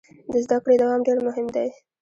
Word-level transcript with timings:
د 0.31 0.33
زده 0.45 0.57
کړې 0.63 0.75
دوام 0.81 0.99
ډیر 1.07 1.17
مهم 1.27 1.47
دی. 1.55 1.69